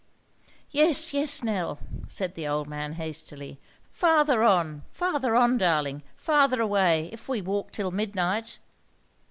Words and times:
"Yes, 0.71 1.13
yes, 1.13 1.43
Nell," 1.43 1.77
said 2.07 2.33
the 2.33 2.47
old 2.47 2.67
man 2.67 2.93
hastily. 2.93 3.59
"Farther 3.91 4.41
on, 4.43 4.81
farther 4.91 5.35
on, 5.35 5.59
darling; 5.59 6.01
farther 6.17 6.59
away, 6.59 7.11
if 7.13 7.29
we 7.29 7.39
walk 7.39 7.71
till 7.71 7.91
midnight." 7.91 8.57